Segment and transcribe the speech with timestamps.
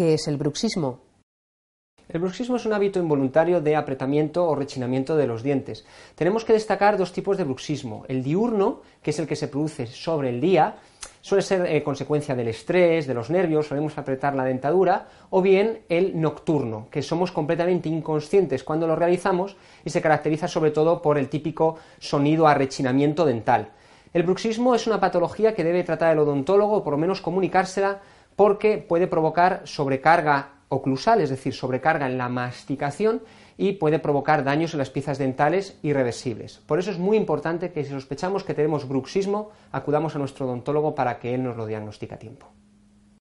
[0.00, 1.00] ¿Qué es el bruxismo?
[2.08, 5.84] El bruxismo es un hábito involuntario de apretamiento o rechinamiento de los dientes.
[6.14, 8.06] Tenemos que destacar dos tipos de bruxismo.
[8.08, 10.76] El diurno, que es el que se produce sobre el día,
[11.20, 15.82] suele ser eh, consecuencia del estrés, de los nervios, solemos apretar la dentadura, o bien
[15.90, 21.18] el nocturno, que somos completamente inconscientes cuando lo realizamos y se caracteriza sobre todo por
[21.18, 23.72] el típico sonido a rechinamiento dental.
[24.14, 28.00] El bruxismo es una patología que debe tratar el odontólogo o por lo menos comunicársela
[28.36, 33.22] porque puede provocar sobrecarga oclusal, es decir, sobrecarga en la masticación
[33.58, 36.62] y puede provocar daños en las piezas dentales irreversibles.
[36.66, 40.94] Por eso es muy importante que si sospechamos que tenemos bruxismo, acudamos a nuestro odontólogo
[40.94, 42.46] para que él nos lo diagnostique a tiempo.